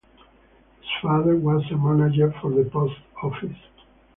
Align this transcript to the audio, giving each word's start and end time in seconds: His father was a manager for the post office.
His 0.79 0.89
father 0.99 1.35
was 1.35 1.61
a 1.69 1.77
manager 1.77 2.33
for 2.41 2.49
the 2.49 2.67
post 2.71 2.95
office. 3.21 3.55